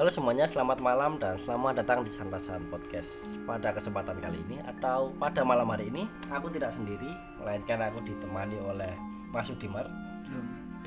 Halo 0.00 0.08
semuanya, 0.08 0.48
selamat 0.48 0.80
malam 0.80 1.20
dan 1.20 1.36
selamat 1.44 1.84
datang 1.84 2.00
di 2.00 2.08
Santasan 2.08 2.72
Podcast. 2.72 3.20
Pada 3.44 3.68
kesempatan 3.68 4.16
kali 4.16 4.40
ini 4.48 4.56
atau 4.64 5.12
pada 5.20 5.44
malam 5.44 5.68
hari 5.68 5.92
ini 5.92 6.08
Aku 6.32 6.48
tidak 6.48 6.72
sendiri, 6.72 7.12
melainkan 7.36 7.84
aku 7.84 8.00
ditemani 8.08 8.56
oleh 8.64 8.88
Mas 9.28 9.52
Udimar 9.52 9.84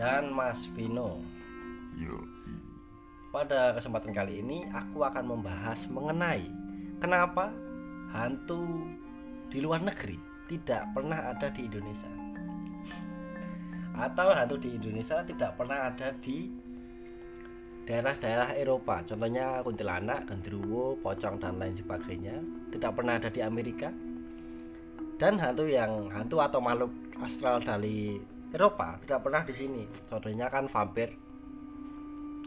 dan 0.02 0.34
Mas 0.34 0.65
Vino. 0.73 1.21
Pada 3.29 3.77
kesempatan 3.77 4.17
kali 4.17 4.41
ini 4.41 4.65
aku 4.73 5.05
akan 5.05 5.30
membahas 5.30 5.85
mengenai 5.93 6.49
Kenapa 6.98 7.53
hantu 8.17 8.66
di 9.53 9.61
luar 9.61 9.85
negeri 9.85 10.17
tidak 10.49 10.89
pernah 10.98 11.38
ada 11.38 11.53
di 11.53 11.70
Indonesia. 11.70 12.09
Atau 13.93 14.34
hantu 14.34 14.57
di 14.57 14.73
Indonesia 14.73 15.21
tidak 15.21 15.53
pernah 15.53 15.93
ada 15.93 16.17
di 16.17 16.73
daerah-daerah 17.83 18.55
Eropa 18.55 19.03
contohnya 19.03 19.59
kuntilanak, 19.59 20.23
genderuwo, 20.27 20.95
pocong 21.03 21.35
dan 21.39 21.59
lain 21.59 21.75
sebagainya 21.75 22.35
tidak 22.71 22.91
pernah 22.95 23.19
ada 23.19 23.29
di 23.29 23.43
Amerika. 23.43 23.91
Dan 25.19 25.39
hantu 25.39 25.69
yang 25.69 26.09
hantu 26.11 26.41
atau 26.41 26.59
makhluk 26.59 26.91
astral 27.21 27.61
dari 27.63 28.19
Eropa 28.51 28.99
tidak 29.03 29.23
pernah 29.23 29.41
di 29.45 29.53
sini. 29.55 29.83
Contohnya 30.09 30.49
kan 30.51 30.67
vampir 30.67 31.15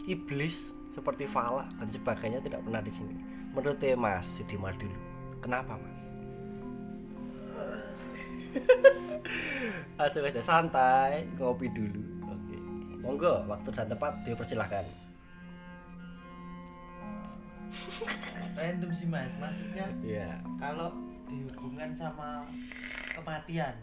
iblis 0.09 0.72
seperti 0.92 1.28
Vala 1.28 1.68
dan 1.78 1.88
sebagainya 1.92 2.40
tidak 2.42 2.60
pernah 2.64 2.82
di 2.82 2.92
sini. 2.92 3.14
Menurut 3.52 3.80
Mas 3.96 4.26
Sudimar 4.37 4.76
dulu 4.76 4.96
kenapa 5.40 5.78
Mas? 5.78 6.04
Langsung 10.00 10.24
aja 10.24 10.42
santai 10.42 11.28
ngopi 11.38 11.68
dulu. 11.73 12.02
Oke 12.26 12.56
monggo 13.00 13.46
waktu 13.46 13.71
dan 13.71 13.87
tempat 13.87 14.12
dipersilahkan 14.26 15.05
random 18.54 18.90
sih 18.90 19.06
mas 19.06 19.30
maksudnya 19.36 19.86
Iya. 20.00 20.30
kalau 20.56 20.92
dihubungkan 21.26 21.92
sama 21.92 22.46
kematian 23.12 23.74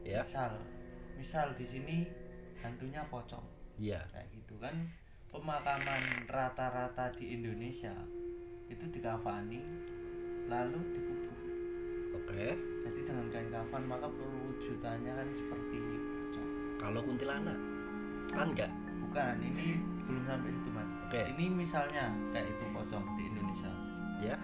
Ya. 0.00 0.24
misal 0.24 0.56
misal 1.14 1.46
di 1.54 1.66
sini 1.66 1.96
hantunya 2.58 3.04
pocong 3.06 3.44
Iya. 3.76 4.00
kayak 4.08 4.28
gitu 4.32 4.54
kan 4.56 4.74
pemakaman 5.28 6.02
rata-rata 6.26 7.12
di 7.14 7.36
Indonesia 7.36 7.92
itu 8.66 8.84
dikafani 8.88 9.60
lalu 10.46 10.80
dikubur 10.90 11.36
Oke. 12.16 12.56
jadi 12.82 13.00
dengan 13.04 13.26
kain 13.28 13.50
kafan 13.50 13.84
maka 13.84 14.06
perwujudannya 14.08 15.12
kan 15.12 15.28
seperti 15.30 15.78
pocong 16.00 16.48
Kalau 16.80 17.00
kuntilanak 17.04 17.58
kan 18.30 18.46
enggak. 18.48 18.70
bukan 19.02 19.36
ini 19.42 19.82
belum 20.06 20.22
sampai 20.24 20.50
situ 20.50 20.70
mas 20.70 20.79
Oke. 21.10 21.26
ini 21.28 21.50
misalnya 21.50 22.06
kayak 22.30 22.46
itu 22.48 22.64
pocong 22.70 23.02
di 23.16 23.26
Indonesia 23.26 23.72
Ya. 24.20 24.36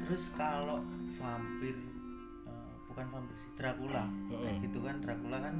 terus 0.00 0.30
kalau 0.32 0.78
vampir 1.16 1.74
eh, 2.44 2.72
bukan 2.86 3.06
vampir 3.08 3.34
sih 3.36 3.50
Dracula 3.54 4.06
kayak 4.28 4.38
Mm-mm. 4.52 4.62
gitu 4.62 4.78
kan 4.80 4.96
Dracula 5.00 5.38
kan 5.40 5.54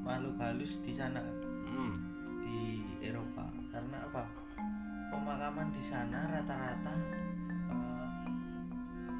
makhluk 0.00 0.36
halus 0.38 0.78
di 0.80 0.92
sana 0.92 1.18
kan 1.18 1.36
Hmm. 1.66 1.94
di 2.40 2.60
Eropa 3.00 3.46
karena 3.68 4.04
apa 4.04 4.26
pemakaman 5.08 5.70
di 5.70 5.82
sana 5.82 6.18
rata-rata 6.28 6.94
eh, 7.66 8.08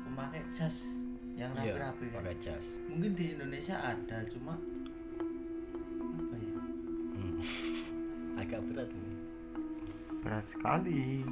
pemakai 0.05 0.43
jas 0.51 0.77
yang 1.33 1.51
Iya, 1.53 1.75
rapi-rapi 1.75 2.05
kan. 2.07 2.17
pakai 2.21 2.37
jas. 2.39 2.67
mungkin 2.87 3.11
di 3.13 3.33
Indonesia 3.33 3.75
ada 3.77 4.23
cuma 4.29 4.55
apa 6.13 6.35
ya 6.37 6.55
Hmm. 7.11 7.35
Agak 8.41 8.61
berat 8.65 8.89
ini. 8.89 9.10
Berat 10.21 10.45
sekali 10.47 11.25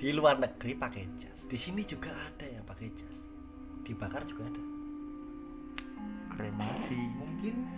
Di 0.00 0.16
luar 0.16 0.40
negeri 0.40 0.72
pakai 0.72 1.04
jas. 1.20 1.44
Di 1.44 1.60
sini 1.60 1.84
juga 1.84 2.08
ada 2.08 2.46
yang 2.48 2.64
pakai 2.64 2.88
jas. 2.96 3.16
Dibakar 3.84 4.24
juga 4.24 4.48
ada. 4.48 4.62
kremasi 6.30 6.96
mungkin 7.20 7.68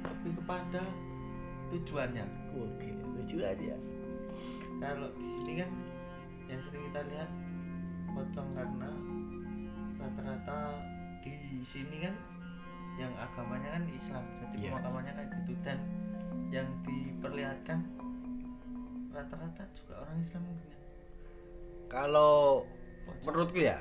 lebih 0.00 0.32
kepada 0.40 0.80
tujuannya 1.68 2.24
Oke, 2.56 2.88
lucu 3.12 3.44
aja. 3.44 3.76
kalau 4.80 5.12
di 5.12 5.28
sini 5.28 5.52
kan 5.60 5.70
yang 6.48 6.60
sering 6.64 6.88
kita 6.88 7.04
lihat 7.12 7.28
pocong 8.08 8.48
karena 8.56 8.88
rata-rata 10.00 10.80
di 11.20 11.60
sini 11.68 12.08
kan 12.08 12.16
yang 12.96 13.12
agamanya 13.20 13.76
kan 13.76 13.84
Islam 13.92 14.24
jadi 14.40 14.56
Iya. 14.56 14.70
pemakamannya 14.72 15.12
kayak 15.12 15.30
gitu 15.44 15.52
dan 15.60 15.78
yang 16.48 16.68
diperlihatkan 16.88 17.84
rata-rata 19.18 19.66
juga 19.74 19.94
orang 20.06 20.16
Islam 20.22 20.42
mungkin 20.46 20.68
ya. 20.70 20.78
Kalau 21.90 22.62
Pocong. 23.02 23.24
menurutku 23.26 23.58
ya, 23.58 23.78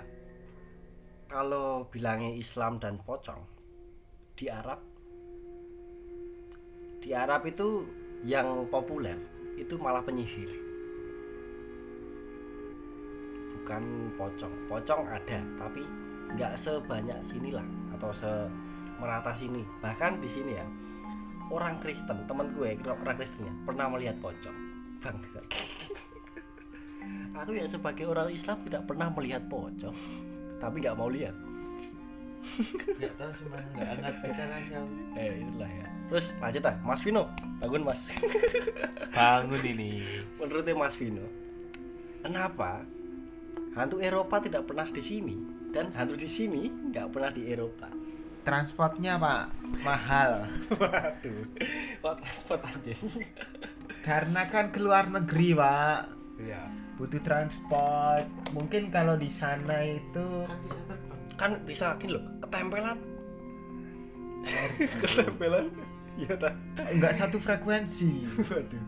kalau 1.30 1.86
bilangnya 1.94 2.34
Islam 2.34 2.81
dan 2.81 2.98
pocong 3.06 3.42
di 4.34 4.50
Arab, 4.50 4.81
di 7.06 7.14
Arab 7.14 7.46
itu 7.46 7.86
yang 8.25 8.66
populer 8.74 9.20
itu 9.62 9.78
malah 9.78 10.02
penyihir, 10.02 10.50
bukan 13.62 13.84
pocong. 14.18 14.54
Pocong 14.72 15.02
ada, 15.06 15.40
tapi 15.62 15.86
nggak 16.34 16.58
sebanyak 16.58 17.19
sinilah 17.30 17.66
atau 17.94 18.09
semerata 18.09 19.38
sini. 19.38 19.62
Bahkan 19.86 20.18
di 20.18 20.30
sini 20.34 20.58
ya, 20.58 20.66
orang 21.54 21.78
Kristen, 21.84 22.25
teman 22.25 22.58
gue 22.58 22.74
orang 22.81 23.22
Kristennya 23.22 23.54
pernah 23.68 23.86
melihat 23.92 24.18
pocong. 24.18 24.67
Bang, 25.07 25.47
aku 27.31 27.51
ya 27.56 27.63
sebagai 27.69 28.06
orang 28.12 28.28
Islam 28.28 28.59
tidak 28.68 28.84
pernah 28.84 29.07
melihat 29.07 29.44
pocong, 29.47 29.95
tapi 30.59 30.84
nggak 30.84 30.97
mau 31.00 31.07
lihat. 31.07 31.31
nggak 32.97 33.13
tahu 33.19 33.31
sih 33.35 33.45
mas 33.51 33.63
nggak 33.75 33.90
angkat 34.00 34.13
bicara 34.23 34.56
siapa 34.63 35.19
Eh 35.19 35.44
itulah 35.44 35.68
ya. 35.68 35.88
Terus 36.07 36.25
lanjut 36.40 36.63
ah, 36.63 36.75
Mas 36.79 37.01
Vino, 37.03 37.23
bangun 37.59 37.84
Mas. 37.84 38.01
bangun 39.12 39.62
ini 39.68 39.91
Menurutnya 40.40 40.73
Mas 40.75 40.95
Vino, 40.95 41.28
kenapa 42.24 42.88
hantu 43.75 44.00
Eropa 44.00 44.39
tidak 44.39 44.63
pernah 44.63 44.88
di 44.88 45.03
sini 45.03 45.35
dan 45.75 45.91
hantu 45.91 46.16
di 46.16 46.28
sini 46.31 46.72
nggak 46.91 47.07
pernah 47.12 47.31
di 47.31 47.47
Eropa? 47.51 47.91
transportnya 48.47 49.19
pak 49.19 49.51
mahal 49.84 50.47
Waduh, 50.79 51.44
kok 52.00 52.16
transport 52.24 52.62
aja? 52.63 52.95
Karena 54.07 54.47
kan 54.47 54.72
keluar 54.72 55.12
negeri 55.12 55.51
pak 55.51 56.07
Iya. 56.40 56.63
butuh 56.95 57.19
transport. 57.22 58.23
Mungkin 58.56 58.88
kalau 58.88 59.19
di 59.19 59.28
sana 59.28 59.84
itu 59.84 60.47
kan 60.47 60.57
bisa 60.63 60.79
terbang. 60.88 61.22
Kan 61.35 61.51
bisa 61.68 61.85
gini 62.00 62.12
loh, 62.16 62.23
ketempelan. 62.41 62.97
ketempelan. 65.03 65.68
Iya 66.18 66.34
tak? 66.34 66.57
nggak 66.97 67.13
satu 67.13 67.38
frekuensi. 67.38 68.25
Waduh. 68.50 68.85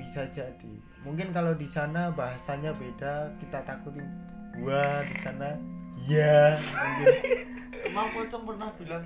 bisa 0.00 0.24
jadi. 0.32 0.72
Mungkin 1.04 1.36
kalau 1.36 1.52
di 1.52 1.68
sana 1.68 2.08
bahasanya 2.16 2.72
beda 2.72 3.28
kita 3.44 3.60
takutin 3.68 4.08
gua 4.56 5.04
di 5.04 5.16
sana. 5.20 5.60
Ya 6.08 6.56
mungkin 6.56 7.12
emang 7.92 8.08
pocong 8.16 8.42
pernah 8.48 8.72
bilang 8.80 9.04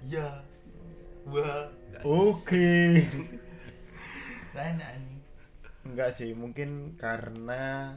ya 0.00 0.40
wah 1.28 1.68
oke 2.02 2.72
banyak 4.52 4.90
ini 5.00 5.16
enggak 5.82 6.14
sih 6.14 6.30
mungkin 6.36 6.94
karena 6.94 7.96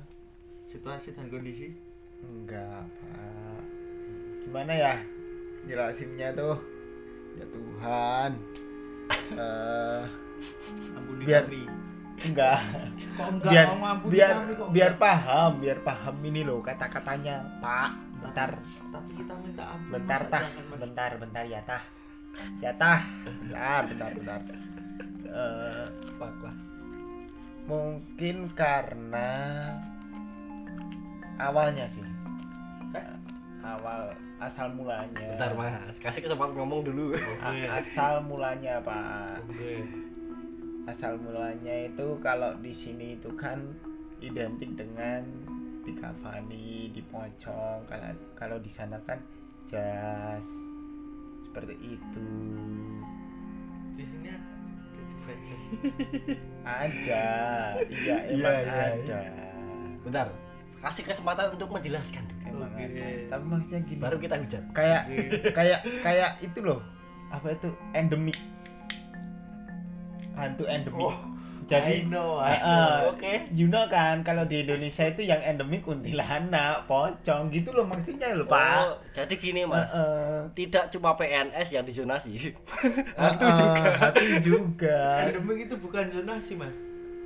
situasi 0.65 1.13
dan 1.13 1.29
kondisi? 1.29 1.75
Enggak 2.23 2.87
pak. 2.89 3.61
Gimana 4.41 4.73
ya? 4.73 4.93
Jelasinnya 5.67 6.33
tuh 6.33 6.57
ya 7.37 7.45
Tuhan. 7.51 8.31
Eh 9.37 10.03
ampuni 10.97 11.29
Biar- 11.29 11.45
kami. 11.45 11.61
enggak. 12.25 12.59
Kok 13.19 13.27
enggak? 13.37 13.51
Biar 13.53 13.67
mau 13.77 13.87
ampuni 13.93 14.13
biar 14.17 14.29
kami 14.33 14.53
kok 14.57 14.69
biar 14.73 14.91
enggak? 14.95 15.03
paham 15.05 15.51
biar 15.61 15.79
paham 15.85 16.15
ini 16.25 16.41
loh 16.41 16.59
kata-katanya 16.65 17.35
pak. 17.61 17.91
Bentar. 18.23 18.49
Tapi 18.89 19.11
kita 19.13 19.33
minta 19.37 19.63
ampun 19.77 19.91
bentar 19.93 20.21
tah. 20.31 20.41
Mas? 20.41 20.79
bentar 20.81 21.11
bentar 21.21 21.43
ya 21.45 21.61
tah. 21.69 21.83
Ya 22.57 22.71
tah. 22.73 23.05
Bentar 23.45 23.81
bentar 23.85 24.09
bentar 24.17 24.39
Lah. 25.29 25.89
mungkin 27.65 28.53
karena 28.53 29.31
awalnya 31.41 31.89
sih. 31.89 32.05
Awal 33.65 34.13
asal 34.37 34.69
mulanya. 34.77 35.25
Bentar 35.33 35.57
Mas, 35.57 35.97
kasih 35.97 36.21
kesempatan 36.21 36.53
ngomong 36.53 36.85
dulu. 36.85 37.17
A- 37.41 37.81
asal 37.81 38.21
mulanya 38.21 38.77
pak. 38.85 39.41
Oke. 39.49 39.81
asal 40.85 41.17
mulanya 41.17 41.89
itu 41.89 42.13
kalau 42.21 42.53
di 42.61 42.69
sini 42.69 43.17
itu 43.17 43.33
kan 43.33 43.57
identik 44.21 44.77
dengan 44.77 45.25
di 45.81 45.97
kafani 45.97 46.93
di 46.93 47.01
pocong. 47.09 47.89
Kalau 47.89 48.13
kalau 48.37 48.57
di 48.61 48.69
sana 48.69 49.01
kan 49.09 49.17
jas. 49.65 50.45
Seperti 51.41 51.73
itu. 51.97 52.29
Di 53.97 54.05
sini 54.05 54.29
ada 56.65 57.23
ada 57.81 57.85
iya 57.89 58.15
emang 58.29 58.55
iya, 58.65 58.85
ada. 58.97 59.19
Bentar 60.05 60.27
kasih 60.85 61.03
kesempatan 61.05 61.57
untuk 61.57 61.69
menjelaskan. 61.73 62.25
Emang 62.45 62.69
Oke. 62.71 62.85
ada 62.85 63.05
tapi 63.33 63.43
maksudnya 63.49 63.79
gini. 63.89 63.99
Baru 64.01 64.17
kita 64.21 64.37
hujat. 64.37 64.63
Kayak 64.77 65.03
kayak 65.57 65.79
kayak 66.05 66.31
itu 66.45 66.59
loh. 66.61 66.79
Apa 67.33 67.57
itu? 67.57 67.69
Endemik. 67.97 68.37
Hantu 70.37 70.63
endemik. 70.69 71.01
Oh 71.01 71.34
jadi 71.65 72.05
I 72.05 72.09
know 72.09 72.37
I 72.37 72.61
know. 72.61 72.69
ah. 72.69 72.97
oke. 73.09 73.33
you 73.57 73.65
know 73.65 73.89
kan 73.89 74.21
kalau 74.21 74.45
di 74.45 74.61
Indonesia 74.61 75.09
itu 75.09 75.25
yang 75.25 75.41
endemik 75.41 75.81
kuntilanak 75.81 76.85
pocong 76.85 77.49
gitu 77.49 77.73
loh 77.73 77.89
maksudnya 77.89 78.37
loh 78.37 78.45
pak. 78.45 78.85
Oh, 78.85 78.93
jadi 79.17 79.33
gini 79.33 79.65
mas. 79.65 79.89
Heeh. 79.89 80.53
tidak 80.53 80.93
cuma 80.93 81.17
PNS 81.17 81.67
yang 81.73 81.81
dizonasi. 81.81 82.53
Hantu 83.17 83.47
juga. 83.57 83.91
Hantu 83.97 84.25
juga. 84.45 84.99
endemik 85.25 85.65
itu 85.65 85.75
bukan 85.81 86.05
zonasi 86.13 86.53
mas. 86.53 86.75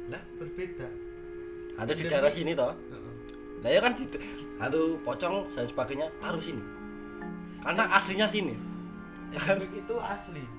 Lah? 0.07 0.24
berbeda. 0.39 0.88
Hantu 1.75 1.92
di 2.00 2.03
daerah 2.07 2.31
sini. 2.31 2.51
toh. 2.56 2.71
Lah 3.59 3.69
ya 3.75 3.80
kan 3.83 3.92
di 4.00 4.07
hantu 4.63 5.03
pocong 5.03 5.51
dan 5.51 5.68
sebagainya 5.68 6.07
taruh 6.24 6.39
sini. 6.39 6.63
Karena 7.59 7.92
aslinya 7.92 8.27
sini. 8.31 8.56
Endemik 9.35 9.83
itu 9.83 9.95
asli 10.00 10.58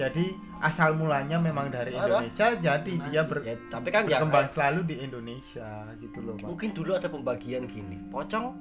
Jadi 0.00 0.32
asal 0.64 0.96
mulanya 0.96 1.36
memang 1.36 1.68
dari 1.68 1.92
Apa? 1.92 2.08
Indonesia, 2.08 2.56
jadi 2.56 2.92
dia 3.04 3.20
ber- 3.28 3.44
ya, 3.44 3.52
tapi 3.68 3.92
kan 3.92 4.08
ya 4.08 4.16
berkembang 4.16 4.48
selalu 4.56 4.80
di 4.88 4.96
Indonesia 5.04 5.68
gitu 6.00 6.18
loh, 6.24 6.40
Pak. 6.40 6.48
mungkin 6.48 6.72
dulu 6.72 6.96
ada 6.96 7.08
pembagian 7.12 7.68
gini 7.68 8.00
pocong 8.08 8.56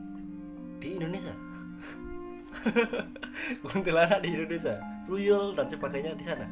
di 0.83 0.99
Indonesia. 0.99 1.31
Kuntilanak 3.63 4.19
di 4.19 4.35
Indonesia 4.35 4.83
tuyul 5.07 5.55
dan 5.55 5.71
sebagainya 5.71 6.11
di 6.19 6.25
sana. 6.27 6.43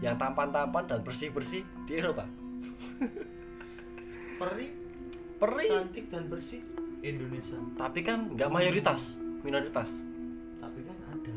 Yang 0.00 0.16
tampan-tampan 0.24 0.84
dan 0.88 1.00
bersih-bersih 1.04 1.60
di 1.84 1.92
Eropa. 1.92 2.24
Peri. 4.40 4.66
Peri. 5.36 5.66
Cantik 5.68 6.06
dan 6.08 6.32
bersih 6.32 6.64
Indonesia. 7.04 7.60
Tapi 7.76 8.00
kan 8.00 8.32
nggak 8.32 8.48
mayoritas 8.48 9.00
minoritas. 9.44 9.90
Tapi 10.64 10.80
kan 10.86 10.96
ada. 11.12 11.34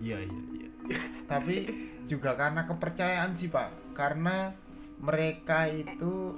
Iya 0.00 0.24
iya 0.24 0.42
iya. 0.56 0.68
Tapi 1.26 1.56
juga 2.08 2.34
karena 2.34 2.64
kepercayaan 2.64 3.36
sih, 3.36 3.52
Pak. 3.52 3.94
Karena 3.94 4.50
mereka 4.98 5.68
itu 5.68 6.34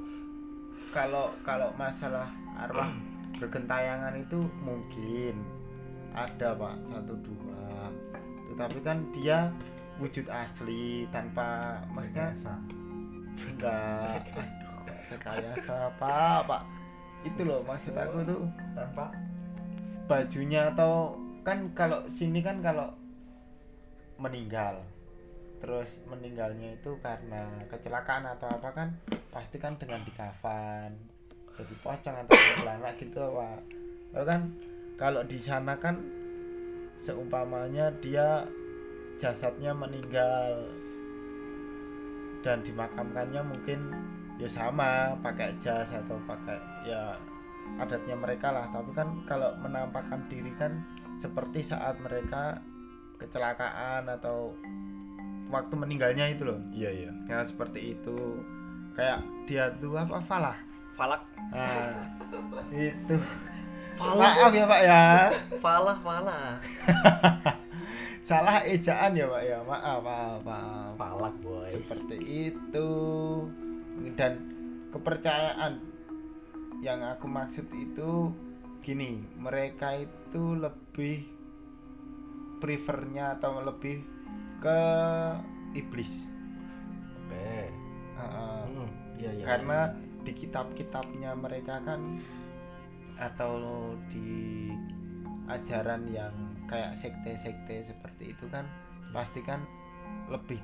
kalau 0.90 1.32
kalau 1.46 1.70
masalah 1.78 2.28
arwah 2.58 2.90
bergentayangan 3.38 4.18
itu 4.18 4.44
mungkin 4.60 5.38
ada, 6.12 6.52
Pak, 6.58 6.76
satu 6.90 7.14
dua. 7.22 7.88
Tetapi 8.50 8.78
kan 8.82 8.98
dia 9.14 9.54
wujud 10.00 10.26
asli 10.32 11.04
tanpa 11.12 11.78
maksudnya 11.92 12.32
enggak 13.36 14.24
rekayasa 15.12 15.92
pak 16.00 16.40
pak. 16.48 16.62
Itu 17.28 17.44
loh 17.44 17.60
maksud 17.68 17.92
aku 17.92 18.24
tuh. 18.24 18.42
Tanpa 18.72 19.12
bajunya 20.08 20.72
atau 20.72 21.20
kan 21.44 21.70
kalau 21.76 22.02
sini 22.08 22.40
kan 22.40 22.64
kalau 22.64 22.90
meninggal 24.20 24.80
terus 25.60 26.00
meninggalnya 26.08 26.74
itu 26.80 26.96
karena 27.04 27.44
kecelakaan 27.68 28.24
atau 28.24 28.48
apa 28.48 28.68
kan 28.72 28.88
pasti 29.28 29.60
kan 29.60 29.76
dengan 29.76 30.00
dikafan 30.08 30.96
jadi 31.60 31.74
pocong 31.84 32.16
atau 32.24 32.36
celana 32.56 32.90
gitu 32.96 33.20
pak. 33.20 33.60
Lalu 34.16 34.24
kan 34.24 34.40
kalau 34.96 35.22
di 35.28 35.36
sana 35.36 35.76
kan 35.76 36.00
seumpamanya 37.00 37.92
dia 38.00 38.48
jasadnya 39.20 39.76
meninggal 39.76 40.64
dan 42.40 42.64
dimakamkannya 42.64 43.44
mungkin 43.44 43.80
ya 44.40 44.48
sama 44.48 45.12
pakai 45.20 45.52
jas 45.60 45.92
atau 45.92 46.16
pakai 46.24 46.56
ya 46.88 47.20
adatnya 47.76 48.16
mereka 48.16 48.48
lah. 48.48 48.64
Tapi 48.72 48.96
kan 48.96 49.08
kalau 49.28 49.52
menampakkan 49.60 50.24
diri 50.32 50.56
kan 50.56 50.80
seperti 51.20 51.60
saat 51.60 52.00
mereka 52.00 52.56
kecelakaan 53.20 54.08
atau 54.08 54.56
waktu 55.50 55.74
meninggalnya 55.76 56.30
itu 56.30 56.46
loh. 56.46 56.58
Iya 56.70 56.90
iya. 56.90 57.12
Ya 57.26 57.38
seperti 57.44 57.98
itu. 57.98 58.40
Kayak 58.94 59.26
dia 59.44 59.74
tuh 59.82 59.98
apa 59.98 60.22
falah 60.24 60.58
falak. 60.94 61.22
Nah 61.50 62.06
itu. 62.70 63.16
Falah 63.98 64.16
maaf 64.16 64.52
ya 64.54 64.64
pak 64.64 64.80
ya. 64.80 65.04
Falah 65.60 65.98
falah 66.00 66.44
salah 68.30 68.56
ejaan 68.64 69.18
ya 69.18 69.26
pak 69.28 69.42
ya. 69.44 69.58
Maaf 69.66 69.98
maaf 70.00 70.40
maaf. 70.46 70.92
Falak 70.96 71.34
boy. 71.42 71.68
Seperti 71.68 72.16
itu. 72.54 72.90
Dan 74.16 74.32
kepercayaan 74.94 75.82
yang 76.80 77.04
aku 77.04 77.28
maksud 77.28 77.68
itu 77.76 78.32
gini 78.80 79.20
mereka 79.36 79.92
itu 80.00 80.56
lebih 80.56 81.28
prefernya 82.64 83.36
atau 83.36 83.60
lebih 83.60 84.00
ke 84.60 84.80
iblis. 85.74 86.12
Oke. 87.24 87.72
Heeh. 88.20 88.60
Hmm, 88.68 88.90
iya 89.16 89.30
iya. 89.34 89.44
Karena 89.48 89.80
di 90.20 90.32
kitab-kitabnya 90.36 91.32
mereka 91.32 91.80
kan 91.80 92.20
atau 93.16 93.52
di 94.12 94.68
ajaran 95.48 96.08
yang 96.12 96.32
kayak 96.68 96.94
sekte-sekte 96.94 97.90
seperti 97.90 98.32
itu 98.36 98.46
kan 98.48 98.68
pasti 99.10 99.42
kan 99.42 99.66
lebih 100.30 100.62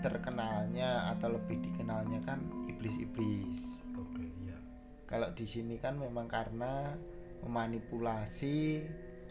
terkenalnya 0.00 1.12
atau 1.12 1.36
lebih 1.36 1.60
dikenalnya 1.60 2.22
kan 2.24 2.40
iblis-iblis. 2.70 3.58
oke 3.98 4.24
iya. 4.46 4.56
Kalau 5.04 5.28
di 5.34 5.44
sini 5.44 5.76
kan 5.76 5.98
memang 5.98 6.30
karena 6.30 6.96
memanipulasi 7.44 8.82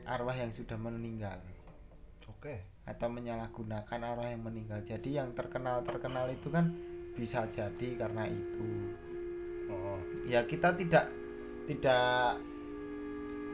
arwah 0.08 0.36
yang 0.36 0.52
sudah 0.54 0.78
meninggal 0.80 1.40
oke 2.28 2.56
atau 2.88 3.08
menyalahgunakan 3.12 4.00
arwah 4.00 4.28
yang 4.32 4.44
meninggal. 4.44 4.80
Jadi 4.88 5.20
yang 5.20 5.36
terkenal-terkenal 5.36 6.32
itu 6.32 6.48
kan 6.48 6.72
bisa 7.18 7.44
jadi 7.52 7.88
karena 8.00 8.30
itu. 8.30 8.68
oh 9.72 10.00
Ya 10.24 10.44
kita 10.48 10.72
tidak 10.76 11.12
tidak 11.68 12.40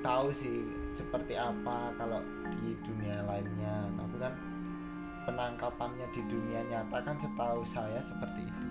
tahu 0.05 0.29
sih 0.35 0.61
seperti 0.93 1.33
apa 1.33 1.89
kalau 1.97 2.21
di 2.53 2.77
dunia 2.85 3.25
lainnya, 3.25 3.89
tapi 3.97 4.15
kan 4.21 4.33
penangkapannya 5.23 6.07
di 6.11 6.21
dunia 6.27 6.61
nyata 6.67 6.97
kan 7.01 7.15
setahu 7.17 7.63
saya 7.71 7.99
seperti 8.03 8.43
itu. 8.43 8.67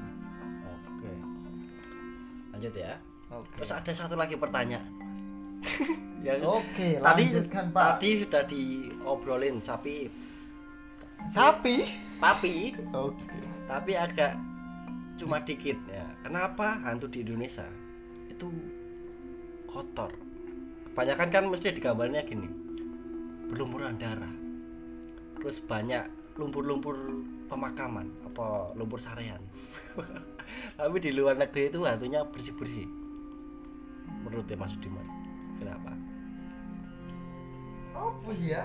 oke 0.68 1.12
lanjut 2.52 2.74
ya 2.76 2.94
Oke. 3.32 3.56
terus 3.56 3.72
ada 3.72 3.92
satu 3.96 4.14
lagi 4.14 4.36
pertanyaan 4.36 5.01
yang 6.26 6.42
Oke, 6.42 6.98
tadi 6.98 7.24
lanjutkan 7.30 7.64
Pak. 7.70 7.84
tadi 7.98 8.08
sudah 8.22 8.42
diobrolin 8.46 9.56
sapi. 9.62 10.10
Sapi. 11.30 11.76
tapi 12.22 12.74
Oke. 12.94 13.38
tapi 13.66 13.92
agak 13.98 14.38
cuma 15.18 15.42
dikit 15.42 15.78
ya. 15.90 16.06
Kenapa 16.22 16.78
hantu 16.82 17.10
di 17.10 17.22
Indonesia 17.22 17.66
itu 18.30 18.50
kotor? 19.66 20.10
Kebanyakan 20.92 21.28
kan 21.30 21.44
mesti 21.50 21.74
digambarnya 21.74 22.22
gini. 22.26 22.46
Berlumuran 23.50 23.98
darah. 23.98 24.34
Terus 25.38 25.58
banyak 25.62 26.06
lumpur-lumpur 26.38 26.94
pemakaman 27.50 28.06
apa 28.26 28.74
lumpur 28.78 29.02
sarean. 29.02 29.42
Tapi 30.78 30.96
di 31.02 31.10
luar 31.10 31.38
negeri 31.38 31.70
itu 31.70 31.82
hantunya 31.82 32.22
bersih-bersih. 32.22 32.86
Menurut 34.22 34.46
Mas 34.54 34.74
Diman 34.78 35.21
kenapa? 35.62 35.90
Apa 37.94 38.30
ya? 38.34 38.64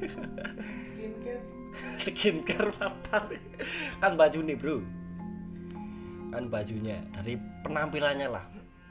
Skincare. 0.86 1.44
Skincare 1.98 2.72
fatal 2.78 3.24
kan 3.98 4.12
baju 4.14 4.38
nih 4.46 4.56
bro. 4.56 4.78
Kan 6.30 6.46
bajunya 6.46 7.02
dari 7.10 7.34
penampilannya 7.66 8.28
lah. 8.30 8.44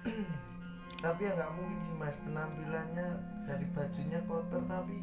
Tapi 1.04 1.22
ya 1.24 1.32
nggak 1.32 1.52
mungkin 1.56 1.80
sih 1.80 1.96
mas. 1.96 2.16
Penampilannya 2.28 3.08
dari 3.48 3.66
bajunya 3.72 4.20
kotor 4.28 4.62
tapi 4.68 5.00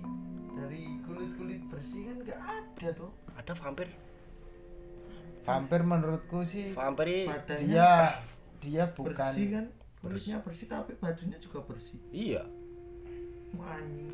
dari 0.52 1.00
kulit 1.08 1.30
kulit 1.40 1.60
bersih 1.72 2.12
kan 2.12 2.16
nggak 2.20 2.40
ada 2.40 2.88
tuh 2.92 3.10
ada 3.32 3.52
vampir. 3.56 3.88
Vampir 5.48 5.80
menurutku 5.80 6.44
sih 6.44 6.76
vampir 6.76 7.32
dia 7.64 8.20
dia 8.60 8.84
bukan 8.92 9.14
bersih 9.14 9.46
kan 9.56 9.66
kulitnya 9.98 10.36
bersih 10.44 10.66
tapi 10.66 10.92
bajunya 10.96 11.38
juga 11.38 11.64
bersih. 11.64 11.98
Iya. 12.10 12.44
Anjing. 13.56 14.12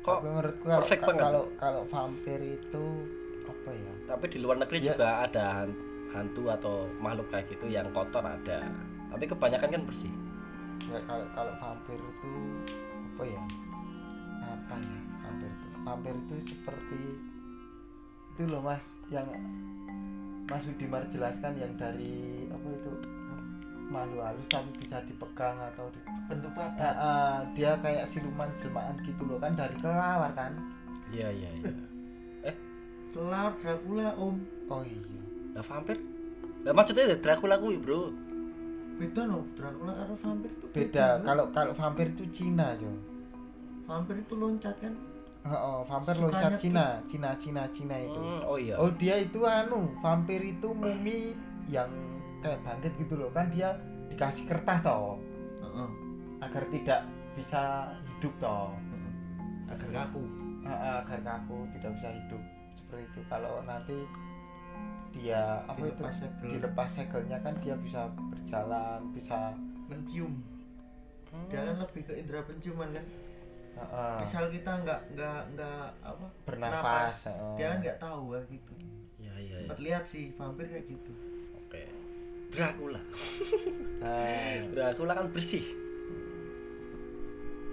Kok 0.00 0.18
tapi 0.18 0.26
menurutku 0.26 0.64
kalau 0.66 1.16
kalau 1.20 1.42
kalau 1.60 1.82
vampir 1.86 2.40
itu 2.40 2.84
apa 3.46 3.70
ya? 3.74 3.92
tapi 4.08 4.24
di 4.30 4.38
luar 4.40 4.56
negeri 4.58 4.78
Ya. 4.80 4.94
juga 4.94 5.08
ada 5.26 5.44
han- 5.62 5.80
hantu 6.10 6.50
atau 6.50 6.88
makhluk 6.98 7.28
kayak 7.30 7.46
gitu 7.52 7.70
yang 7.70 7.86
kotor 7.94 8.24
ada. 8.24 8.66
Tapi 9.10 9.24
kebanyakan 9.26 9.68
kan 9.70 9.82
bersih. 9.86 10.12
Kayak 10.80 11.04
kalau 11.06 11.26
kalau 11.36 11.52
vampir 11.60 11.98
itu 11.98 12.32
apa 13.14 13.22
ya? 13.26 13.42
Apa 14.40 14.74
ya 14.80 14.96
vampir 15.22 15.48
itu? 15.48 15.66
Vampir 15.84 16.14
itu 16.16 16.34
seperti 16.50 17.00
itu 18.34 18.42
loh 18.48 18.62
mas. 18.64 18.82
Yang 19.10 19.26
Mas 20.46 20.66
Udimar 20.66 21.06
jelaskan 21.14 21.54
yang 21.62 21.72
dari 21.78 22.46
apa 22.50 22.66
itu 22.74 22.90
malu 23.90 24.22
halus 24.22 24.46
tapi 24.46 24.70
bisa 24.78 25.02
dipegang 25.02 25.58
atau 25.74 25.90
di, 25.90 25.98
bentuk 26.30 26.54
Ah, 26.54 26.70
padat 26.70 26.94
ah, 26.94 27.38
dia 27.58 27.74
kayak 27.82 28.06
siluman 28.14 28.46
jelmaan 28.62 28.94
gitu 29.02 29.22
loh 29.26 29.38
kan 29.42 29.58
dari 29.58 29.74
kelawar 29.82 30.30
kan? 30.38 30.54
Iya 31.10 31.28
iya 31.34 31.50
iya. 31.58 31.72
Kelawar 33.10 33.58
Dracula 33.58 34.14
om. 34.14 34.38
Oh 34.70 34.86
iya. 34.86 35.02
Nah 35.58 35.62
vampir? 35.66 35.98
Nah, 36.62 36.72
maksudnya 36.72 37.18
Dracula 37.18 37.58
kuwi 37.58 37.76
bro. 37.82 38.14
Beda 39.02 39.26
no 39.26 39.42
Dracula 39.58 39.92
karo 39.98 40.14
vampir 40.22 40.50
itu 40.54 40.66
beda. 40.70 41.06
kalau 41.26 41.44
kalau 41.50 41.72
vampir 41.74 42.06
itu 42.14 42.24
Cina 42.30 42.78
jo. 42.78 42.94
Vampir 43.90 44.22
itu 44.22 44.34
loncat 44.38 44.78
kan? 44.78 44.94
Oh, 45.40 45.50
oh, 45.50 45.78
vampir 45.88 46.14
Sukanya 46.14 46.30
loncat 46.30 46.52
Cina. 46.62 46.86
Cina 47.10 47.30
Cina 47.42 47.62
Cina 47.74 47.96
itu. 47.98 48.20
Hmm, 48.22 48.40
oh 48.46 48.54
iya. 48.54 48.78
Oh 48.78 48.92
dia 48.94 49.18
itu 49.18 49.42
anu 49.42 49.90
vampir 49.98 50.38
itu 50.38 50.68
mumi 50.70 51.34
yang 51.66 51.90
kayak 52.40 52.60
bangkit 52.64 52.92
gitu 52.98 53.14
loh. 53.16 53.30
Kan 53.32 53.52
dia 53.52 53.76
dikasih 54.10 54.44
kertas 54.50 54.82
toh 54.82 55.16
Heeh. 55.62 55.88
agar 56.42 56.64
tidak 56.72 57.00
bisa 57.38 57.62
hidup 58.16 58.34
toh. 58.40 58.72
Agar 59.70 59.88
kaku. 59.88 60.24
Agar 60.66 61.20
kaku 61.22 61.58
tidak 61.78 61.90
bisa 62.00 62.08
hidup 62.10 62.42
seperti 62.76 63.02
itu. 63.06 63.20
Kalau 63.30 63.54
nanti 63.64 63.98
dia 65.14 65.62
apa 65.66 65.82
itu? 65.84 65.94
Dilepas 65.94 66.14
segel. 66.16 66.48
dilepas 66.54 66.88
segelnya 66.94 67.38
kan 67.42 67.54
dia 67.62 67.74
bisa 67.78 68.10
berjalan 68.10 69.00
bisa 69.14 69.38
mencium. 69.90 70.34
Hmm. 71.30 71.46
dia 71.46 71.62
kan 71.62 71.78
lebih 71.78 72.02
ke 72.10 72.12
indera 72.18 72.42
penciuman 72.42 72.90
kan? 72.90 73.06
Ah, 73.78 74.18
misal 74.18 74.50
kita 74.50 74.82
nggak 74.82 75.00
nggak 75.14 75.40
nggak 75.54 75.86
apa? 76.02 76.26
Bernafas 76.42 76.82
napas, 76.82 77.14
ah. 77.30 77.54
dia 77.54 77.66
kan 77.70 77.78
nggak 77.78 77.98
tahu 78.02 78.34
gitu. 78.50 78.74
Iya 79.22 79.34
iya 79.38 79.38
iya. 79.38 79.58
sempat 79.62 79.78
lihat 79.78 80.04
sih 80.10 80.34
vampir 80.34 80.66
kayak 80.66 80.90
gitu 80.90 81.29
Dracula. 82.50 83.00
Nah, 84.02 84.66
Dracula 84.74 85.12
kan 85.14 85.26
bersih. 85.30 85.62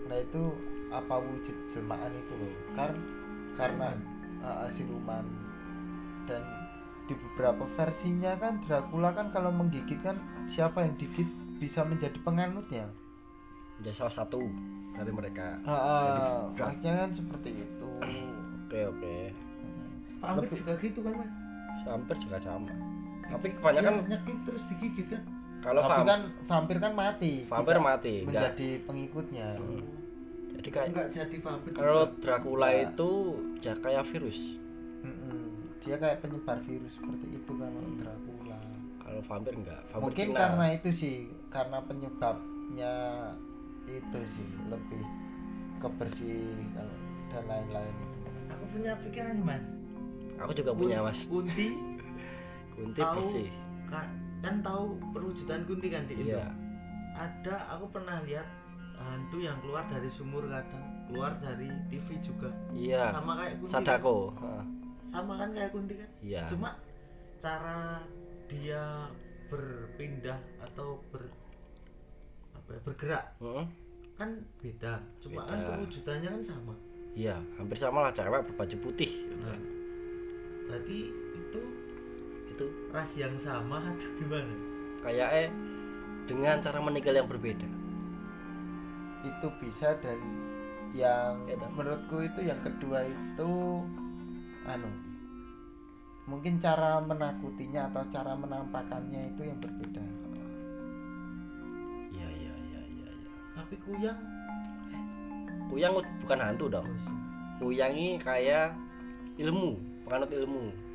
Nah 0.07 0.17
itu 0.17 0.43
apa 0.88 1.19
wujud 1.19 1.57
jelmaan 1.74 2.13
itu 2.13 2.34
loh? 2.38 2.53
Kan 2.77 2.93
karena 3.57 3.98
ah, 4.46 4.69
siluman 4.72 5.25
dan 6.29 6.43
di 7.10 7.15
beberapa 7.15 7.65
versinya 7.75 8.38
kan 8.38 8.62
Dracula 8.63 9.12
kan 9.12 9.34
kalau 9.34 9.50
menggigit 9.51 9.98
kan 10.05 10.22
siapa 10.48 10.86
yang 10.86 10.93
digigit 10.96 11.27
bisa 11.57 11.81
menjadi 11.84 12.15
penganutnya? 12.22 12.86
Jadi 13.81 13.93
salah 13.93 14.13
satu 14.13 14.41
dari 14.93 15.12
mereka. 15.13 15.57
Jadi, 15.62 16.22
maksudnya 16.57 16.93
kan 17.05 17.12
seperti 17.13 17.50
itu. 17.65 17.89
Oke 18.65 18.79
oke. 18.86 19.17
Vampir 20.17 20.50
Lebih- 20.50 20.57
juga 20.62 20.74
gitu 20.81 21.00
kan 21.05 21.13
mas? 21.13 21.31
Vampir 21.86 22.15
juga 22.19 22.38
sama 22.41 22.74
tapi 23.27 23.48
kebanyakan 23.51 23.93
nyekik 24.05 24.38
terus 24.43 24.63
digigit 24.65 25.07
kan 25.10 25.24
kalau 25.60 25.81
tapi 25.81 25.91
vam- 25.93 26.07
kan 26.07 26.22
vampir 26.46 26.77
kan 26.77 26.93
mati 26.93 27.34
vampir 27.46 27.77
mati 27.77 28.13
enggak 28.19 28.31
menjadi 28.53 28.69
pengikutnya 28.84 29.48
Hmm. 29.57 29.84
jadi 30.53 30.67
kayak 30.69 30.88
nggak 30.89 31.07
jadi 31.12 31.38
vampir 31.39 31.72
kalau 31.72 32.01
juga. 32.05 32.19
Dracula 32.19 32.67
Enggak. 32.67 32.86
itu 32.88 33.12
ya 33.60 33.74
kayak 33.75 34.03
virus 34.07 34.39
Mm-mm. 35.00 35.43
dia 35.79 35.96
kayak 35.96 36.17
penyebar 36.19 36.57
virus 36.62 36.93
seperti 36.93 37.27
itu 37.31 37.51
kan 37.53 37.69
kalau 37.69 37.91
Dracula 37.98 38.60
kalau 38.98 39.22
vampir 39.24 39.53
enggak 39.55 39.81
vampir 39.86 40.01
mungkin 40.01 40.25
Cina. 40.27 40.39
karena 40.39 40.65
itu 40.74 40.89
sih 40.91 41.15
karena 41.48 41.77
penyebabnya 41.81 42.93
itu 43.86 44.19
sih 44.29 44.50
lebih 44.65 45.03
kebersih 45.77 46.41
kalau 46.72 46.96
dan 47.27 47.43
lain-lain 47.46 47.96
itu 47.98 48.17
aku 48.48 48.63
punya 48.69 48.91
pikiran 49.00 49.38
mas 49.41 49.63
aku 50.38 50.51
juga 50.53 50.72
punya 50.72 50.98
mas 51.01 51.19
kunti 51.24 51.75
kunti 52.77 53.01
tahu 53.01 53.17
bersih 53.17 53.50
kan, 53.89 54.07
kan 54.46 54.55
tahu 54.62 54.84
perwujudan 55.12 55.62
kunti 55.65 55.88
kan 55.89 56.03
di 56.05 56.13
Indo? 56.22 56.38
Iya. 56.38 56.48
Ada 57.17 57.55
aku 57.74 57.86
pernah 57.89 58.22
lihat 58.22 58.46
hantu 58.98 59.38
yang 59.41 59.57
keluar 59.65 59.86
dari 59.89 60.10
sumur 60.13 60.46
kadang 60.46 60.86
keluar 61.10 61.34
dari 61.41 61.69
TV 61.89 62.07
juga. 62.22 62.50
Iya 62.74 63.10
sama 63.17 63.34
kayak 63.41 63.53
kunti 63.57 63.74
sadako 63.74 64.15
kan? 64.38 64.65
Sama 65.10 65.34
kan 65.41 65.50
kayak 65.57 65.72
kunti 65.74 65.93
kan? 65.98 66.10
Iya. 66.22 66.43
Cuma 66.46 66.69
cara 67.41 68.05
dia 68.46 68.84
berpindah 69.48 70.39
atau 70.62 71.01
ber 71.10 71.24
apa 72.53 72.69
ya, 72.74 72.79
bergerak 72.86 73.25
Heeh. 73.41 73.65
kan 74.17 74.29
beda. 74.62 74.93
Cuma 75.24 75.41
kan 75.50 75.57
Beda. 75.57 75.67
perwujudannya 75.74 76.29
kan 76.38 76.43
sama. 76.46 76.74
Iya 77.17 77.41
hampir 77.57 77.77
sama 77.81 78.05
lah 78.05 78.13
cewek 78.13 78.46
berbaju 78.53 78.77
putih 78.77 79.10
Nah, 79.41 79.57
berarti 80.69 81.10
itu 81.34 81.62
itu. 82.58 82.66
Ras 82.90 83.14
yang 83.14 83.38
sama 83.38 83.78
atau 83.94 84.10
gimana? 84.18 84.56
Kayak 85.06 85.30
eh 85.46 85.50
dengan 86.26 86.58
cara 86.66 86.82
meninggal 86.82 87.22
yang 87.22 87.30
berbeda. 87.30 87.70
Itu 89.22 89.48
bisa 89.62 89.94
dan 90.02 90.18
yang 90.98 91.46
Ya, 91.46 91.56
menurutku 91.70 92.26
itu 92.26 92.50
yang 92.50 92.58
kedua 92.66 93.06
itu 93.06 93.52
anu 94.66 94.90
mungkin 96.28 96.60
cara 96.60 97.00
menakutinya 97.00 97.88
atau 97.88 98.04
cara 98.12 98.36
menampakannya 98.36 99.32
itu 99.32 99.42
yang 99.48 99.60
berbeda. 99.64 100.04
Iya 102.12 102.28
iya 102.28 102.54
iya 102.58 102.82
iya 102.84 103.10
iya 103.14 103.34
tapi 103.56 103.76
kuyang? 103.86 104.20
Kuyang 105.70 105.94
bukan 106.26 106.40
hantu 106.42 106.66
dong. 106.68 106.88
Oh, 106.90 106.98
sih. 107.00 107.16
kuyang 107.62 107.94
ini 107.96 108.20
kayak 108.20 108.76
ilmu 109.38 109.80
penganut 110.04 110.32
ilmu 110.34 110.87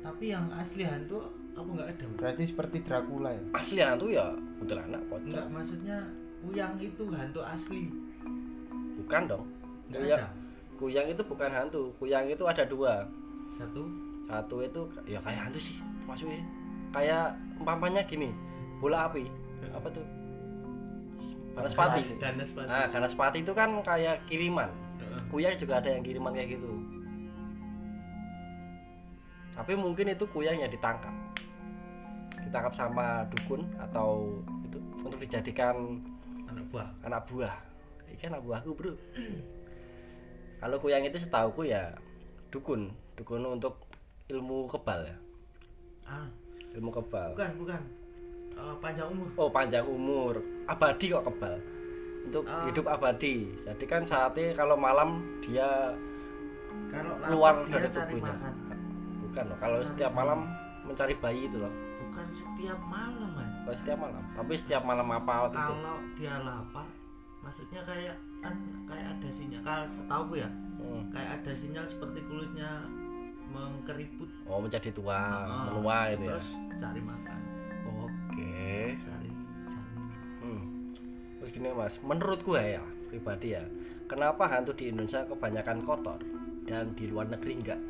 tapi 0.00 0.32
yang 0.32 0.48
asli 0.56 0.82
hantu 0.88 1.28
aku 1.52 1.68
nggak 1.76 1.88
ada 1.92 2.04
berarti 2.16 2.42
seperti 2.48 2.76
Dracula 2.84 3.30
ya? 3.36 3.42
Asli 3.52 3.80
hantu 3.84 4.06
ya 4.08 4.32
kuntilanak 4.60 5.00
enggak. 5.00 5.12
pocong 5.12 5.48
maksudnya 5.52 5.98
kuyang 6.40 6.74
itu 6.80 7.04
hantu 7.12 7.40
asli. 7.44 7.82
Bukan 9.00 9.22
dong. 9.28 9.44
Enggak 9.92 10.00
Kuyang. 10.00 10.20
ada. 10.20 10.28
Kuyang 10.80 11.06
itu 11.12 11.22
bukan 11.24 11.50
hantu. 11.52 11.82
Kuyang 12.00 12.26
itu 12.32 12.44
ada 12.48 12.64
dua. 12.64 13.04
Satu? 13.60 13.82
Satu 14.24 14.56
itu 14.64 14.82
ya 15.04 15.20
kayak 15.20 15.40
hantu 15.48 15.60
sih 15.60 15.76
maksudnya. 16.08 16.40
Kayak 16.90 17.36
umpamanya 17.60 18.00
gini 18.08 18.32
bola 18.80 19.08
api. 19.12 19.28
Apa 19.76 19.88
tuh? 19.92 20.06
Banaspati. 21.50 22.16
dan 22.22 22.40
Naspati 22.40 22.66
nah 22.70 22.86
Ganaspati 22.88 23.38
itu 23.44 23.52
kan 23.52 23.84
kayak 23.84 24.24
kiriman. 24.30 24.70
Heeh. 25.02 25.20
kuyang 25.28 25.56
juga 25.60 25.82
ada 25.82 25.92
yang 25.92 26.00
kiriman 26.00 26.32
kayak 26.32 26.56
gitu 26.56 26.70
tapi 29.60 29.76
mungkin 29.76 30.08
itu 30.08 30.24
kuyangnya 30.32 30.72
ditangkap. 30.72 31.12
Ditangkap 32.48 32.72
sama 32.72 33.28
dukun 33.28 33.68
atau 33.76 34.40
itu 34.64 34.80
untuk 35.04 35.20
dijadikan 35.20 36.00
anak 36.48 36.64
buah. 36.72 36.88
Anak 37.04 37.28
buah. 37.28 37.52
Ini 38.08 38.32
anak 38.32 38.40
buahku 38.40 38.72
bro. 38.72 38.96
Kalau 40.64 40.76
kuyang 40.80 41.04
itu 41.04 41.20
setauku 41.20 41.68
ya 41.68 41.92
dukun. 42.48 42.88
Dukun 43.20 43.44
untuk 43.44 43.84
ilmu 44.32 44.64
kebal 44.64 45.04
ya. 45.04 45.16
Ah. 46.08 46.28
Ilmu 46.72 46.88
kebal. 46.88 47.36
Bukan 47.36 47.52
bukan. 47.60 47.82
Eh, 48.56 48.74
panjang 48.80 49.12
umur. 49.12 49.28
Oh 49.36 49.50
panjang 49.52 49.84
umur. 49.84 50.34
Abadi 50.72 51.12
kok 51.12 51.28
kebal. 51.28 51.60
Untuk 52.24 52.48
Ah. 52.48 52.64
hidup 52.64 52.88
abadi. 52.88 53.44
Jadi 53.68 53.84
kan 53.84 54.08
saatnya 54.08 54.56
kalau 54.56 54.80
malam 54.80 55.20
dia 55.44 55.92
kalau 56.88 57.12
Keluar 57.20 57.54
dari 57.68 57.88
tubuhnya. 57.92 58.32
makan 58.40 58.69
bukan 59.30 59.44
loh 59.46 59.58
kalau 59.58 59.78
Cari 59.78 59.88
setiap 59.88 60.12
malam 60.12 60.38
mencari 60.82 61.14
bayi 61.14 61.46
itu 61.46 61.56
loh. 61.56 61.72
Bukan 62.00 62.26
setiap 62.32 62.80
malam 62.82 63.30
mas. 63.32 63.52
Kalau 63.62 63.76
setiap 63.78 63.98
malam 63.98 64.22
tapi 64.32 64.52
setiap 64.54 64.82
malam 64.82 65.08
apa 65.08 65.32
waktu 65.46 65.56
itu? 65.56 65.72
Kalau 65.72 65.96
dia 66.14 66.34
lapar 66.36 66.86
maksudnya 67.40 67.80
kayak 67.82 68.14
kan 68.40 68.54
kayak 68.84 69.06
ada 69.16 69.28
sinyal 69.30 69.60
kalau 69.62 69.86
setahu 69.88 70.32
ya 70.36 70.50
Hmm. 70.76 71.04
kayak 71.08 71.30
ada 71.40 71.52
sinyal 71.52 71.84
seperti 71.84 72.24
kulitnya 72.24 72.88
mengkeriput 73.46 74.28
oh 74.44 74.58
menjadi 74.58 74.88
tua 74.90 75.12
Ah, 75.12 75.68
menua 75.68 76.08
itu 76.08 76.24
ya? 76.24 76.36
terus 76.36 76.48
cari 76.78 77.00
makan. 77.00 77.38
Oke. 78.00 78.96
Cari 78.96 79.28
janin 79.66 80.04
Hmm. 80.40 80.62
Terus 81.36 81.50
gini 81.50 81.68
mas, 81.70 81.94
menurut 82.00 82.40
gue 82.40 82.62
ya 82.70 82.82
pribadi 83.08 83.48
ya, 83.52 83.64
kenapa 84.06 84.46
hantu 84.46 84.72
di 84.72 84.88
Indonesia 84.88 85.26
kebanyakan 85.26 85.82
kotor 85.82 86.20
dan 86.64 86.94
di 86.94 87.10
luar 87.10 87.26
negeri 87.26 87.52
enggak? 87.58 87.80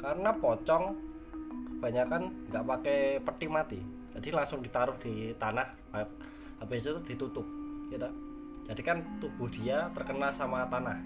Karena 0.00 0.32
pocong 0.32 0.96
kebanyakan 1.76 2.22
nggak 2.48 2.64
pakai 2.64 3.00
peti 3.20 3.46
mati, 3.46 3.80
jadi 4.16 4.28
langsung 4.32 4.64
ditaruh 4.64 4.96
di 5.00 5.32
tanah, 5.36 5.68
hab- 5.92 6.18
habis 6.60 6.84
itu 6.84 6.96
ditutup, 7.04 7.44
gitu. 7.92 8.08
Jadi 8.64 8.80
kan 8.80 9.04
tubuh 9.20 9.48
dia 9.52 9.92
terkena 9.92 10.32
sama 10.36 10.64
tanah 10.68 10.96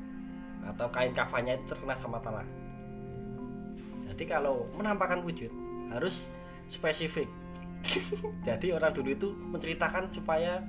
atau 0.75 0.87
kain 0.95 1.13
kafannya 1.13 1.59
itu 1.59 1.75
terkena 1.75 1.95
sama 1.99 2.19
tanah. 2.23 2.47
Jadi 4.15 4.25
kalau 4.31 4.71
menampakkan 4.79 5.23
wujud 5.27 5.51
harus 5.91 6.15
spesifik 6.71 7.29
jadi 8.49 8.77
orang 8.77 8.93
dulu 8.97 9.09
itu 9.13 9.29
menceritakan 9.53 10.09
supaya 10.13 10.65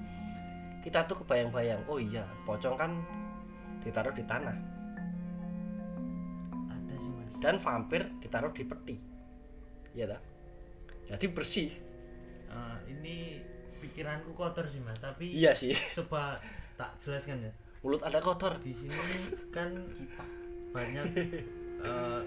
kita 0.84 1.08
tuh 1.08 1.18
kebayang-bayang 1.24 1.82
oh 1.88 1.98
iya 1.98 2.28
pocong 2.44 2.76
kan 2.76 2.92
ditaruh 3.82 4.14
di 4.14 4.24
tanah 4.28 4.56
dan 7.46 7.62
vampir 7.62 8.10
ditaruh 8.20 8.50
di 8.50 8.66
peti. 8.66 8.96
Ya 9.94 10.10
tak 10.10 10.22
jadi 11.06 11.26
bersih. 11.30 11.70
Eh, 12.48 12.78
ini 12.90 13.38
pikiranku 13.78 14.34
kotor 14.34 14.66
sih 14.66 14.82
mas 14.82 14.98
tapi 14.98 15.30
iya 15.30 15.54
sih. 15.54 15.78
coba 15.94 16.42
tak 16.74 16.98
jelaskan 16.98 17.46
ya. 17.46 17.52
Mulut 17.80 18.02
anda 18.02 18.18
kotor. 18.18 18.58
Di 18.60 18.74
sini 18.74 18.98
kan 19.54 19.70
banyak 20.74 21.06
eh, 21.80 22.22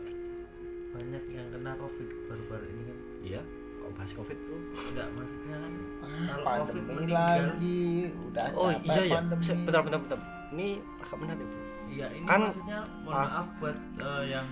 banyak 0.88 1.22
yang 1.28 1.46
kena 1.50 1.74
covid 1.74 2.08
baru-baru 2.26 2.66
ini 2.68 2.82
kan. 2.84 2.98
Iya 3.20 3.42
kok 3.78 3.92
bahas 3.94 4.12
covid 4.12 4.38
bro 4.38 4.56
enggak 4.84 5.08
maksudnya 5.12 5.56
kan 5.56 5.72
Ah, 5.98 6.08
Kalau 6.30 6.44
COVID 6.62 6.72
pandemi 6.78 6.94
meninggal. 7.04 7.18
lagi 7.18 7.82
udah 8.22 8.46
oh 8.52 8.68
capek 8.70 8.86
iya 8.86 9.00
iya. 9.02 9.14
pandemi. 9.16 9.42
Se- 9.42 9.58
bentar 9.58 9.82
bentar 9.82 10.00
bentar. 10.00 10.18
Ini 10.48 10.68
agak 11.00 11.18
menarik. 11.18 11.42
Bro 11.42 11.62
iya 11.88 12.06
ini 12.12 12.24
Kan 12.24 12.40
maksudnya 12.44 12.78
mohon 13.02 13.12
maaf 13.18 13.46
buat 13.58 13.76
eh, 13.98 14.22
yang 14.28 14.46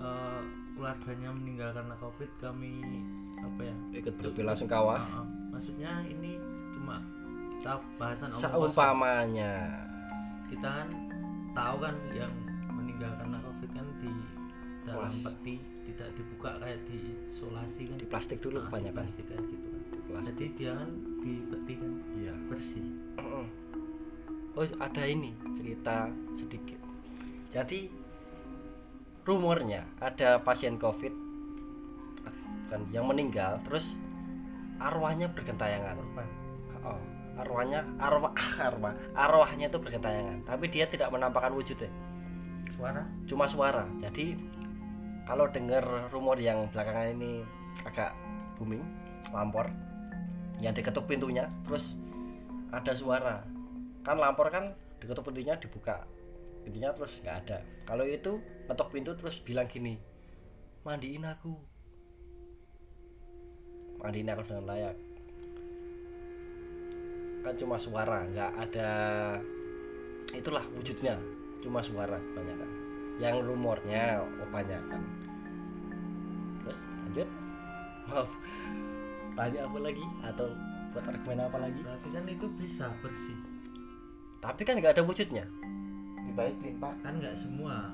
eh, 0.00 0.42
keluarganya 0.74 1.30
meninggal 1.36 1.70
karena 1.76 1.94
covid 2.00 2.30
kami 2.40 2.80
apa 3.40 3.60
ya 3.68 3.76
ikut 4.00 4.14
berbelasungkawa 4.16 4.96
Ah, 4.96 5.20
ah. 5.20 5.26
maksudnya 5.52 5.92
ini 6.08 6.40
cuma 6.72 7.04
kita 7.60 7.76
bahasan 8.00 8.28
seumpamanya. 8.40 9.84
Kita 10.48 10.68
kan 10.80 10.88
tahu 11.52 11.76
kan 11.84 11.94
yang 12.16 12.32
meninggal 12.72 13.12
karena 13.20 13.36
covid 13.44 13.70
kan 13.76 13.86
di 14.00 14.08
dalam 14.88 15.12
Kelas. 15.12 15.24
peti 15.28 15.54
tidak 15.92 16.08
dibuka 16.16 16.50
kayak 16.56 16.80
diisolasi 16.88 17.82
kan. 17.92 17.96
Di 18.00 18.08
plastik 18.08 18.38
dulu 18.40 18.64
Ah, 18.64 18.72
kebanyakan 18.72 18.96
plastik 19.04 19.24
kayak 19.28 19.44
gitu 19.44 19.66
kan. 19.68 19.82
Plastik. 20.08 20.32
Jadi 20.32 20.44
dia 20.56 20.72
kan 20.72 20.90
di 21.20 21.32
peti 21.52 21.72
kan 21.76 21.92
iya. 22.16 22.34
bersih. 22.48 22.86
Oh 24.56 24.66
ada 24.80 25.04
ini 25.06 25.30
cerita 25.56 26.08
sedikit. 26.36 26.80
Jadi 27.52 27.92
rumornya 29.24 29.84
ada 30.00 30.40
pasien 30.40 30.80
covid 30.80 31.12
kan 32.70 32.86
yang 32.94 33.04
meninggal 33.10 33.58
terus 33.66 33.98
arwahnya 34.80 35.28
bergentayangan. 35.34 35.98
Oh, 36.80 36.96
arwahnya 37.36 37.84
arwah 38.00 38.32
arwah 38.68 38.94
arwahnya 39.12 39.68
itu 39.68 39.76
bergentayangan 39.76 40.46
tapi 40.46 40.70
dia 40.72 40.88
tidak 40.88 41.12
menampakkan 41.12 41.52
wujudnya. 41.52 41.90
Suara? 42.78 43.04
Cuma 43.28 43.44
suara. 43.50 43.84
Jadi 44.00 44.38
kalau 45.28 45.50
dengar 45.52 45.84
rumor 46.14 46.40
yang 46.40 46.70
belakangan 46.72 47.12
ini 47.12 47.44
agak 47.84 48.16
booming 48.56 48.80
lampor 49.34 49.68
yang 50.62 50.72
diketuk 50.72 51.04
pintunya 51.04 51.50
terus 51.68 51.98
ada 52.72 52.94
suara. 52.96 53.44
Kan 54.00 54.16
lampor 54.16 54.48
kan 54.48 54.72
diketuk 55.02 55.28
pintunya 55.28 55.58
dibuka 55.60 56.08
pintunya 56.64 56.90
terus 56.92 57.12
nggak 57.24 57.36
ada. 57.46 57.58
Kalau 57.88 58.04
itu 58.06 58.40
ngetok 58.68 58.88
pintu 58.92 59.12
terus 59.16 59.36
bilang 59.42 59.66
gini 59.66 59.98
mandiin 60.84 61.24
aku. 61.28 61.52
Mandiin 64.00 64.32
aku 64.32 64.42
dengan 64.48 64.64
layak. 64.68 64.96
Kan 67.44 67.54
cuma 67.56 67.76
suara 67.76 68.24
nggak 68.28 68.52
ada 68.68 68.90
itulah 70.32 70.64
wujudnya. 70.76 71.20
Cuma 71.60 71.84
suara 71.84 72.16
kebanyakan. 72.16 72.70
Yang 73.20 73.36
rumornya 73.44 74.24
kebanyakan. 74.40 75.02
Terus 76.64 76.78
lanjut. 76.80 77.28
Maaf. 78.08 78.30
Tanya 79.36 79.60
apa 79.68 79.78
lagi? 79.78 80.04
Atau 80.24 80.48
buat 80.96 81.04
argumen 81.04 81.44
apa 81.44 81.58
lagi? 81.60 81.78
Berarti 81.84 82.08
kan 82.08 82.24
itu 82.24 82.46
bisa 82.56 82.88
bersih. 83.04 83.38
Tapi 84.40 84.64
kan 84.64 84.80
nggak 84.80 84.96
ada 84.96 85.04
wujudnya 85.04 85.44
dibaikin 86.30 86.78
pak. 86.78 86.94
Kan 87.02 87.18
nggak 87.18 87.34
semua. 87.34 87.90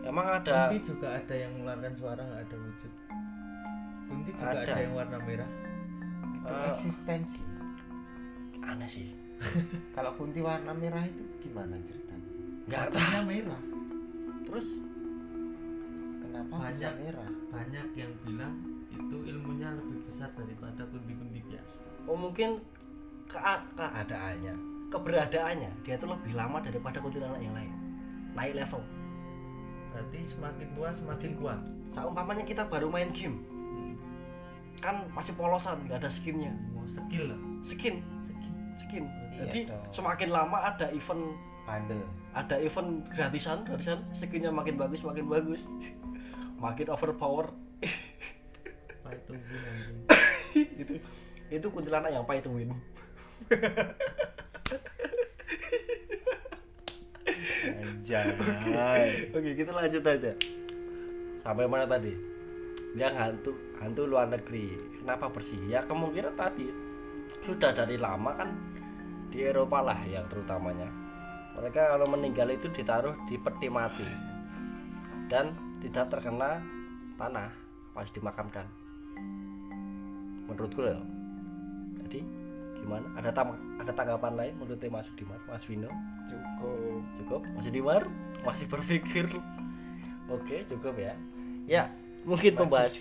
Emang 0.00 0.26
ada 0.26 0.68
kunti 0.68 0.84
juga 0.84 1.16
ada 1.16 1.34
yang 1.34 1.52
mengeluarkan 1.54 1.92
suara 1.94 2.20
nggak 2.20 2.42
ada 2.42 2.56
wujud. 2.58 2.92
Kunti 4.04 4.30
juga 4.32 4.52
Ada. 4.52 4.60
ada, 4.62 4.74
yang 4.78 4.92
warna 4.92 5.18
merah. 5.18 5.50
Itu 6.34 6.44
Eh. 6.46 6.66
eksistensi. 6.70 7.40
Aneh 8.60 8.88
sih. 8.88 9.08
Kalau 9.96 10.12
kunti 10.14 10.40
warna 10.40 10.72
merah 10.72 11.04
itu 11.04 11.24
gimana 11.40 11.76
ceritanya? 11.80 12.28
Nggak 12.64 12.84
tahu. 12.86 12.96
warnanya 12.96 13.22
merah. 13.22 13.62
Terus? 14.44 14.66
Kenapa 16.20 16.52
bisa 16.52 16.62
Banyak. 16.64 16.92
merah? 17.00 17.30
Banyak 17.48 17.86
yang 17.94 18.12
bilang 18.20 18.54
itu 18.90 19.16
ilmunya 19.24 19.68
lebih 19.72 19.98
besar 20.04 20.30
daripada 20.32 20.82
kunti-kunti 20.84 21.40
biasa. 21.42 21.74
Oh 22.04 22.14
mungkin 22.14 22.60
kea- 23.26 23.66
keadaannya 23.74 24.54
keberadaannya 24.92 25.70
dia 25.86 25.96
tuh 26.00 26.12
lebih 26.12 26.32
lama 26.36 26.60
daripada 26.60 26.98
kuntilanak 27.00 27.40
yang 27.40 27.54
lain. 27.56 27.72
Naik 28.34 28.58
level. 28.58 28.82
Berarti 29.94 30.18
semakin 30.26 30.68
tua 30.74 30.88
semakin 30.90 31.30
kuat. 31.38 31.60
Seumpamanya 31.94 32.44
kita 32.44 32.66
baru 32.66 32.90
main 32.90 33.14
game. 33.14 33.44
Kan 34.82 35.06
masih 35.14 35.32
polosan 35.38 35.86
nggak 35.86 36.02
ada 36.02 36.10
skinnya. 36.10 36.50
Mau 36.74 36.84
skill. 36.84 37.30
Lah 37.30 37.40
skin. 37.64 38.02
Skill 38.26 38.44
skin 38.94 39.04
Iya 39.34 39.42
jadi 39.50 39.60
dong. 39.66 39.82
semakin 39.90 40.28
lama 40.30 40.58
ada 40.70 40.86
event 40.94 41.34
bandel. 41.66 42.02
Ada 42.34 42.56
event 42.62 43.02
gratisan 43.10 43.66
gratisan 43.66 44.06
skinnya 44.14 44.54
makin 44.54 44.78
bagus 44.78 45.02
makin 45.02 45.26
bagus. 45.26 45.62
Makin 46.54 46.88
overpower. 46.88 47.52
Itu 49.04 49.32
itu 50.80 50.94
itu 51.52 51.66
kuntilanak 51.68 52.08
yang 52.14 52.24
pay 52.24 52.40
to 52.40 52.48
win 52.48 52.72
anjay. 57.84 58.32
Oke 59.36 59.50
kita 59.52 59.70
lanjut 59.76 60.00
aja. 60.00 60.32
Sampai 61.44 61.68
mana 61.68 61.84
tadi? 61.84 62.16
Yang 62.96 63.14
hantu 63.20 63.52
hantu 63.76 64.02
luar 64.08 64.32
negeri. 64.32 64.72
Kenapa 65.04 65.28
bersih? 65.28 65.60
Ya 65.68 65.84
kemungkinan 65.84 66.34
tadi 66.40 66.72
sudah 67.44 67.76
dari 67.76 68.00
lama 68.00 68.32
kan 68.32 68.50
di 69.28 69.44
Eropa 69.44 69.84
lah 69.84 70.00
yang 70.08 70.24
terutamanya. 70.32 70.88
Mereka 71.54 71.94
kalau 71.94 72.06
meninggal 72.08 72.50
itu 72.50 72.66
ditaruh 72.72 73.14
di 73.28 73.36
peti 73.38 73.68
mati 73.68 74.08
dan 75.28 75.54
tidak 75.84 76.10
terkena 76.10 76.58
tanah 77.20 77.50
pas 77.92 78.08
dimakamkan. 78.10 78.66
Menurutku 80.50 80.82
ya 80.82 80.98
jadi 82.04 82.20
gimana? 82.80 83.06
Ada 83.20 83.30
tam 83.30 83.54
ada 83.80 83.92
tanggapan 83.92 84.34
lain 84.34 84.54
menurut 84.58 84.80
Mas 84.90 85.08
Dimar 85.18 85.40
Mas 85.46 85.64
Vino 85.66 85.90
cukup? 87.22 87.42
Masih 87.56 87.72
Dimar 87.72 88.02
masih 88.44 88.66
berpikir? 88.68 89.26
Oke 90.28 90.68
cukup 90.68 90.94
ya. 91.00 91.14
Ya 91.64 91.84
mungkin 92.24 92.56
pembahas 92.56 92.96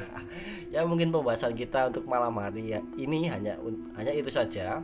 ya 0.74 0.86
mungkin 0.86 1.10
pembahasan 1.10 1.58
kita 1.58 1.90
untuk 1.90 2.06
malam 2.06 2.38
hari 2.38 2.78
ya 2.78 2.80
ini 2.98 3.30
hanya 3.30 3.58
hanya 3.98 4.12
itu 4.14 4.30
saja. 4.30 4.82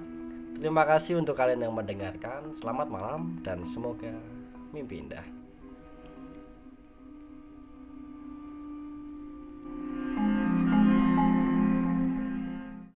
Terima 0.58 0.86
kasih 0.86 1.18
untuk 1.18 1.34
kalian 1.34 1.66
yang 1.66 1.74
mendengarkan. 1.74 2.54
Selamat 2.58 2.86
malam 2.86 3.42
dan 3.42 3.66
semoga 3.66 4.14
mimpi 4.70 5.02
indah 5.02 5.41